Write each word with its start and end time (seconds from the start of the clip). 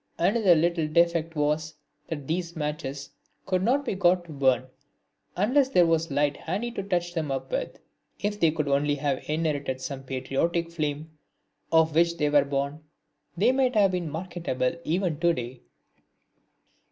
Another 0.17 0.55
little 0.55 0.87
defect 0.87 1.35
was 1.35 1.75
that 2.07 2.25
these 2.27 2.55
matches 2.55 3.11
could 3.45 3.61
not 3.61 3.85
be 3.85 3.93
got 3.93 4.25
to 4.25 4.31
burn 4.31 4.65
unless 5.35 5.69
there 5.69 5.85
was 5.85 6.09
a 6.09 6.15
light 6.15 6.35
handy 6.37 6.71
to 6.71 6.81
touch 6.81 7.13
them 7.13 7.29
up 7.31 7.51
with. 7.51 7.77
If 8.19 8.39
they 8.39 8.49
could 8.49 8.67
only 8.67 8.95
have 8.95 9.23
inherited 9.29 9.79
some 9.79 9.99
of 9.99 10.07
the 10.07 10.19
patriotic 10.19 10.71
flame 10.71 11.19
of 11.71 11.93
which 11.93 12.17
they 12.17 12.31
were 12.31 12.45
born 12.45 12.83
they 13.37 13.51
might 13.51 13.75
have 13.75 13.91
been 13.91 14.09
marketable 14.09 14.73
even 14.83 15.19
to 15.19 15.33
day. 15.33 15.61